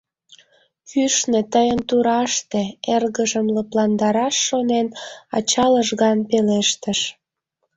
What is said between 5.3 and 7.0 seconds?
ача лыжган пелештыш.